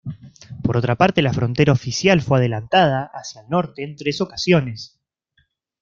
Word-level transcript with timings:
Por 0.63 0.77
otra 0.77 0.95
parte, 0.95 1.21
la 1.21 1.31
frontera 1.31 1.73
oficial 1.73 2.23
fue 2.23 2.39
adelantada 2.39 3.11
hacia 3.13 3.41
el 3.41 3.49
norte 3.49 3.83
en 3.83 3.95
tres 3.95 4.19
ocasiones. 4.19 4.99